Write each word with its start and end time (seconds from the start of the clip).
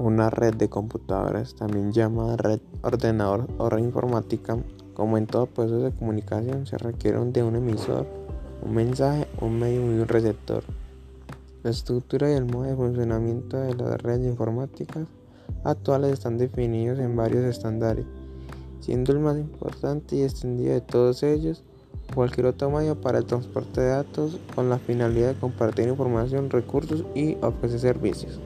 Una 0.00 0.30
red 0.30 0.54
de 0.54 0.70
computadores, 0.70 1.54
también 1.54 1.92
llamada 1.92 2.34
red 2.38 2.60
ordenador 2.80 3.46
o 3.58 3.68
red 3.68 3.84
informática, 3.84 4.56
como 4.94 5.18
en 5.18 5.26
todo 5.26 5.44
proceso 5.44 5.82
de 5.82 5.92
comunicación, 5.92 6.66
se 6.66 6.78
requieren 6.78 7.34
de 7.34 7.42
un 7.42 7.56
emisor, 7.56 8.06
un 8.62 8.74
mensaje, 8.74 9.26
un 9.42 9.58
medio 9.58 9.82
y 9.94 10.00
un 10.00 10.08
receptor. 10.08 10.64
La 11.62 11.68
estructura 11.68 12.30
y 12.30 12.32
el 12.32 12.46
modo 12.46 12.62
de 12.62 12.76
funcionamiento 12.76 13.58
de 13.58 13.74
las 13.74 14.00
redes 14.00 14.26
informáticas 14.26 15.06
actuales 15.64 16.14
están 16.14 16.38
definidos 16.38 16.98
en 16.98 17.14
varios 17.14 17.44
estándares, 17.44 18.06
siendo 18.80 19.12
el 19.12 19.18
más 19.18 19.36
importante 19.36 20.16
y 20.16 20.22
extendido 20.22 20.72
de 20.72 20.80
todos 20.80 21.22
ellos 21.22 21.62
cualquier 22.14 22.46
otro 22.46 22.70
medio 22.70 22.98
para 22.98 23.18
el 23.18 23.26
transporte 23.26 23.82
de 23.82 23.88
datos 23.88 24.38
con 24.54 24.70
la 24.70 24.78
finalidad 24.78 25.34
de 25.34 25.40
compartir 25.40 25.88
información, 25.88 26.48
recursos 26.48 27.04
y 27.14 27.36
ofrecer 27.42 27.80
servicios. 27.80 28.40